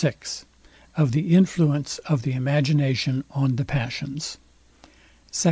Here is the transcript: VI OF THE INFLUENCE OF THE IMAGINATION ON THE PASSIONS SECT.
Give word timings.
VI 0.03 0.15
OF 0.97 1.11
THE 1.11 1.35
INFLUENCE 1.35 1.99
OF 2.09 2.23
THE 2.23 2.33
IMAGINATION 2.33 3.23
ON 3.29 3.55
THE 3.57 3.65
PASSIONS 3.65 4.39
SECT. 5.31 5.39